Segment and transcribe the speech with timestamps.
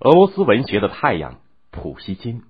[0.00, 1.40] 俄罗斯文学的太阳
[1.72, 2.44] 普希金。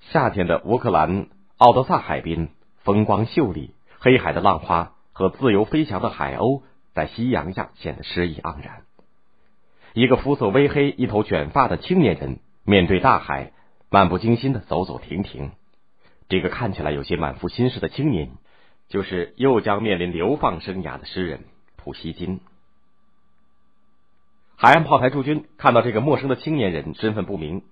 [0.00, 2.48] 夏天的乌克兰奥德萨海滨
[2.82, 6.62] 风光秀丽，黑海的浪花和自由飞翔的海鸥
[6.92, 8.82] 在夕阳下显得诗意盎然。
[9.94, 13.52] 一个肤色微黑、一头卷发的青年人面对大海，
[13.90, 15.52] 漫不经心的走走停停。
[16.28, 18.32] 这个看起来有些满腹心事的青年，
[18.88, 21.44] 就是又将面临流放生涯的诗人
[21.76, 22.40] 普希金。
[24.62, 27.64] 海岸炮台驻军看到这个陌生的青年人身份不明，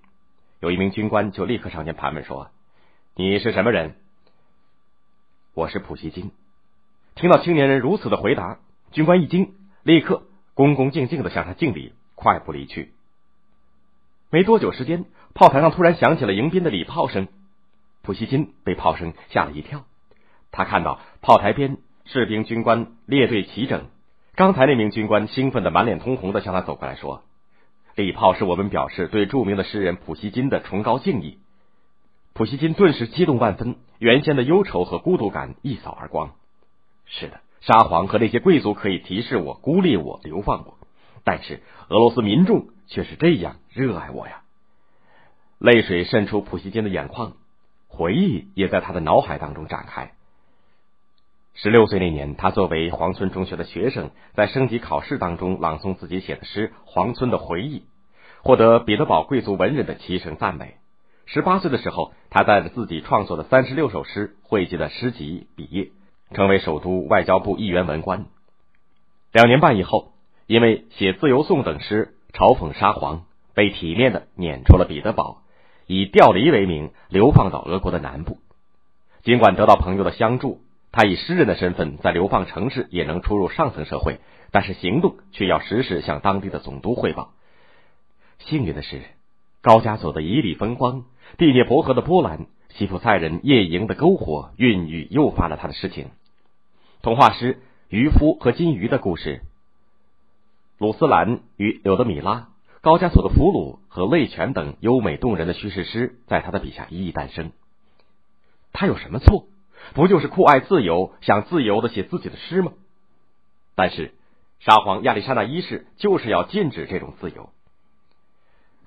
[0.59, 2.49] 有一名军官就立刻上前盘问说
[3.15, 3.95] ：“你是什么人
[5.55, 6.31] ？”“我是普希金。”
[7.15, 8.59] 听到青年人如此的回答，
[8.91, 10.23] 军官一惊，立刻
[10.53, 12.91] 恭恭敬敬的向他敬礼，快步离去。
[14.29, 17.29] 没多久时间，炮台上突然响起了迎宾的礼炮声，
[18.01, 19.85] 普希金被炮声吓了一跳。
[20.51, 23.85] 他看到炮台边士兵军官列队齐整。
[24.35, 27.23] 刚才那名军官兴奋的满脸通红的向他走过来，说
[27.95, 31.37] ：“礼炮是我们表示对著名的诗人普希金的崇高敬意。”
[32.33, 36.31] 普希金顿时激动万分，原先的忧愁和孤独感一扫而光。
[37.05, 40.77] 是的，沙皇和那些贵族可以提示我、孤立我、流放我，
[41.25, 44.43] 但是俄罗斯民众却是这样热爱我呀！
[45.59, 47.33] 泪水渗出普希金的眼眶，
[47.89, 50.13] 回忆也在他的脑海当中展开。
[51.53, 57.79] 十六岁那年，他作为黄村中学的学生，在升级考试当中朗诵自己写的诗《黄村的回忆》，
[58.41, 60.75] 获得彼得堡贵族文人的齐声赞美。
[61.25, 65.89] 十八岁的时候，他带着自己创作的三十六首诗汇集了诗集毕业，
[66.33, 68.25] 成为首都外交部议员文官。
[69.33, 70.13] 两年半以后，
[70.47, 75.41] 因为写《自由颂》等诗嘲讽沙皇，被体面的撵出了彼得堡，
[75.85, 78.39] 以调离为名流放到俄国的南部。
[79.21, 80.61] 尽管得到朋友的相助。
[80.91, 84.19] 他以诗人的身份在流放城市也能出入上层社会，
[84.51, 87.31] 但是行动却要时时向当地的总督汇报。
[88.39, 89.01] 幸运的是，
[89.61, 91.05] 高加索的以里风光、
[91.37, 96.09] 第聂伯河的波澜、西普赛人夜营的篝火，孕育诱发了他的诗情。
[97.01, 97.53] 童话诗
[97.87, 99.41] 《渔夫和金鱼》的故事，
[100.77, 102.49] 鲁斯兰与柳德米拉、
[102.81, 107.51] 高加索的俘虏和泪泉等优美动人的叙事诗，在他的笔下一一诞生。
[108.73, 109.45] 他有什么错？
[109.93, 112.73] 不就是酷爱自由，想自由的写自己的诗吗？
[113.75, 114.13] 但是
[114.59, 117.49] 沙皇亚历山大一世就是要禁止这种自由。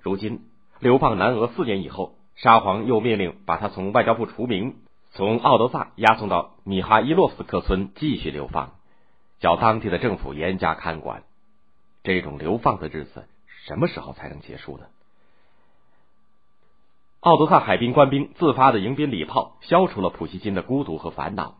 [0.02, 0.40] 如今
[0.78, 4.76] 流放南俄四年以后，沙皇又命令把他从外交部除名，
[5.12, 8.74] 从奥德萨押送到米哈伊洛斯克村继续流放，
[9.40, 11.22] 叫当地的政府严加看管。
[12.02, 13.26] 这种流放的日子
[13.66, 14.86] 什么时候才能结束呢？
[17.24, 21.56] 奥德萨海滨官兵自发的迎宾礼炮，消除了普希金的孤独和烦恼。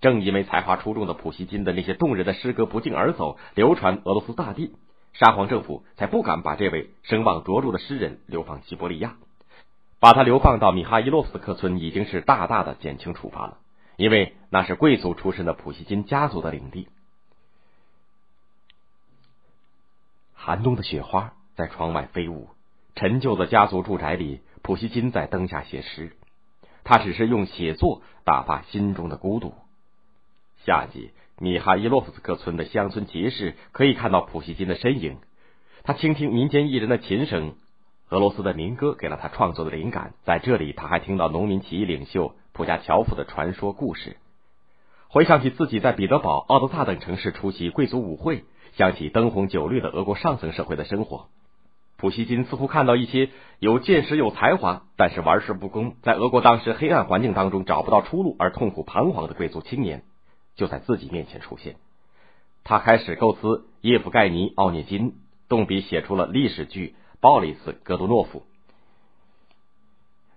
[0.00, 4.76] 正因为才华出众的普希金的那些动人的诗歌不胫而走，流传俄罗斯大地，
[5.14, 9.16] 沙皇政府才不敢把这位声望卓著的诗人流放西伯利亚。
[9.98, 13.58] 把他流放到米哈伊洛夫斯克村，已经是大大的减轻处罚了，
[13.96, 16.86] 因为那是贵族出身的普希金家族的领地。
[20.32, 22.50] 寒冬的雪花在窗外飞舞，
[22.94, 24.42] 陈旧的家族住宅里。
[24.68, 26.12] 普希金在灯下写诗，
[26.84, 29.54] 他只是用写作打发心中的孤独。
[30.66, 35.16] 夏季，米哈伊洛夫斯克村的乡村集市可以看到普希金的身影。
[35.84, 37.54] 他倾听民间艺人的琴声，
[38.10, 40.12] 俄罗斯的民歌给了他创作的灵感。
[40.24, 44.18] 在这里，他还听到农民起义领袖普加乔夫的传说故事。
[45.08, 48.44] 回想起自己在彼得堡、奥德萨等城市出席贵族舞会，
[48.76, 51.28] 想起灯红酒绿的俄国上层社会的生活。
[51.98, 53.28] 普希金似乎看到一些
[53.58, 60.04] 有见识、有才华，但是玩世不恭，在俄国当时黑暗环境当中找不到出路而痛苦彷徨的贵族青年，
[60.54, 61.74] 就在自己面前出现。
[62.62, 65.14] 他开始构思叶夫盖尼·奥涅金，
[65.48, 68.40] 动笔写出了历史剧《鲍里斯·戈杜诺夫》。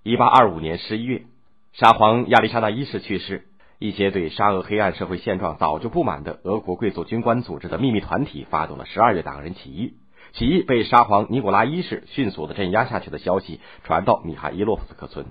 [0.02, 1.26] 一八二五年十一月，
[1.74, 3.46] 沙皇亚历山大一世去世，
[3.78, 9.94] 一些对沙俄黑暗社会现状早就不满的俄国贵族军官组织的秘密团体发动了十二月党人起义。
[10.34, 15.26] 起义被沙皇尼古拉一世迅速的镇压下去的消息传到米哈伊洛夫斯克村，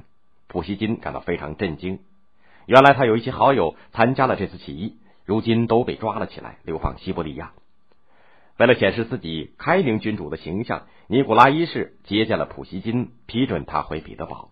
[0.46, 2.00] 普希金感到非常震惊。
[2.66, 7.52] 原来他有一些好友参加了这次起义，如今都被抓了起来，流放西伯利亚。
[8.58, 14.50] 为了显示自己开明君主的形象，尼古拉一世接见了普希金，批准他回彼得堡。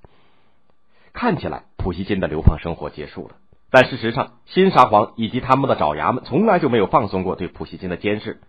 [1.13, 3.35] 看起来普希金的流放生活结束了，
[3.71, 8.41] 但事实上，新沙皇以及他们的爪牙们从来就没有放松过对普希金的监视。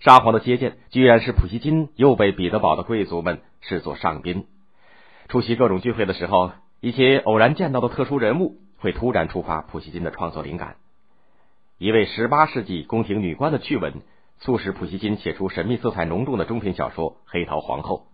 [0.00, 4.46] 沙皇的接见，居然是普希金又被彼得堡的贵族们视作上宾。
[5.28, 10.76] 出席各种聚会的时候，一些偶然见到的特殊人物会突然触发普希金的创作灵感。
[11.78, 14.02] 一位十八世纪宫廷女官的趣闻，
[14.38, 18.06] 促使普希金写出神秘色彩浓重的中篇小说《黑桃皇后》。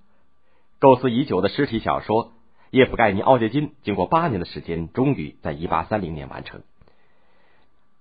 [0.81, 2.27] 构思已久的尸体小说
[2.71, 6.61] 《叶甫盖尼·奥涅金》经过八年的时间，终于在一八三零年完成。《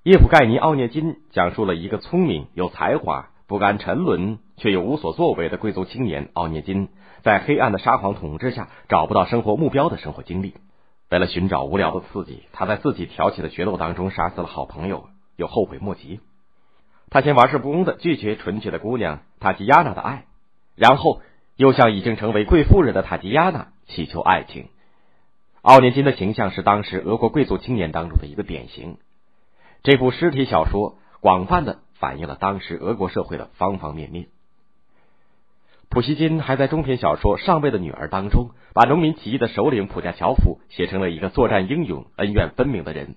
[0.04, 6.90] 叶甫盖尼·奥涅金》讲述了一个聪明、有才华、不甘沉沦却又无所作为的贵族青年奥涅金，
[7.22, 10.56] 在黑暗的沙皇统治下找不到生活目标的生活经历。
[11.12, 16.20] 为了寻找无聊的刺激，他在自己挑起的决斗当中杀死了好朋友，又后悔莫及。
[17.12, 20.26] 他先玩世不恭的拒绝纯洁的姑娘塔吉亚娜的爱，
[20.76, 21.22] 然后。
[21.58, 24.70] 又向已经成为贵妇人的塔吉亚娜祈求爱情。
[25.62, 28.98] 奥涅金的形象是当时俄国贵族青年当中的一个典型。
[29.84, 34.28] 这部尸体小说广泛的反映了当时俄国社会的方方面面。
[35.90, 43.16] 普希金还在中篇小说《上尉的女儿》当中，把农民起义的首领普加乔夫写成了一个作战英勇、恩怨分明的人。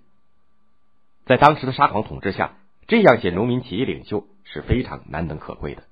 [1.25, 5.85] 在当时的沙皇统治下，这样写农民起义领袖是非常难能可贵的。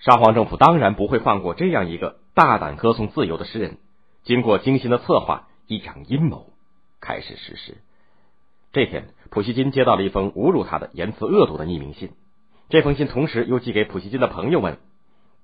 [0.00, 3.78] 沙皇政府当然不会放过这样一个大胆歌颂自由的诗人。
[4.24, 6.52] 经过精心的策划，一场阴谋
[7.00, 7.76] 开始实施。
[8.72, 12.10] 这天，普希金接到了一封侮辱他的言辞恶毒的匿名信。
[12.68, 14.78] 这封信同时又寄给普希金的朋友们。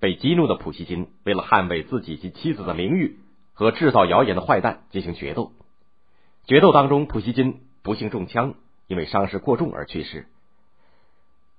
[0.00, 3.20] 被激怒的普希金为了捍卫自己及妻子的名誉，
[3.54, 5.52] 和制造谣言的坏蛋进行决斗。
[6.46, 8.54] 决斗当中，普希金不幸中枪，
[8.86, 10.26] 因为伤势过重而去世。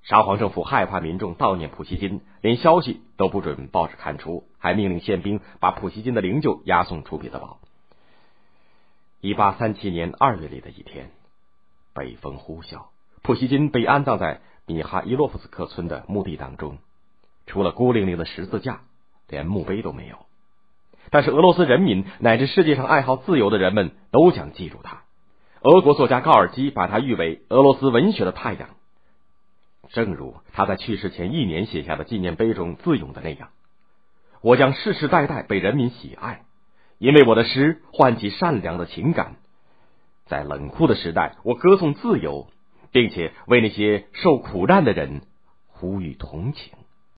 [0.04, 7.60] 沙皇政府害怕民众悼念普希金，连消息都不准报纸刊出，还命令宪兵把普希金的灵柩押送出彼得堡。
[9.22, 11.10] 一八三七年二月里的一天，
[11.96, 12.88] 北风呼啸，
[13.24, 16.78] 普希金被安葬在米哈伊洛夫斯克村的墓地当中，
[17.48, 18.82] 除了孤零零的十字架，
[19.30, 20.18] 连墓碑都没有。
[21.10, 25.04] 但是俄罗斯人民乃至世界上爱好自由的人们都将记住他。
[25.62, 28.70] 俄国作家高尔基把他誉为俄罗斯文学的太阳。
[29.92, 33.50] 正如他在去世前一年写下的纪念碑中自咏的那样
[34.42, 36.44] ：“我将世世代代被人民喜爱，
[36.98, 39.38] 因为我的诗唤起善良的情感。
[40.26, 42.48] 在冷酷的时代，我歌颂自由，
[42.92, 45.22] 并且为那些受苦难的人
[45.68, 46.74] 呼吁同情。”